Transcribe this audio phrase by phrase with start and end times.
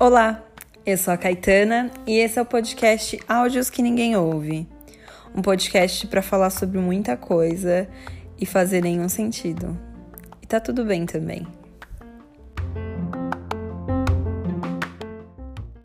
[0.00, 0.44] Olá,
[0.86, 4.64] eu sou a Caetana e esse é o podcast Áudios que Ninguém Ouve.
[5.34, 7.88] Um podcast para falar sobre muita coisa
[8.40, 9.76] e fazer nenhum sentido.
[10.40, 11.44] E tá tudo bem também.